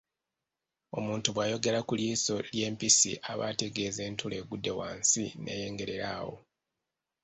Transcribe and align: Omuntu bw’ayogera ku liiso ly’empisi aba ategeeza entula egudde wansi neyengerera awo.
Omuntu 0.97 1.27
bw’ayogera 1.35 1.79
ku 1.87 1.93
liiso 1.99 2.35
ly’empisi 2.53 3.11
aba 3.31 3.43
ategeeza 3.51 4.01
entula 4.09 4.35
egudde 4.41 4.71
wansi 4.79 5.23
neyengerera 5.43 6.07
awo. 6.19 6.35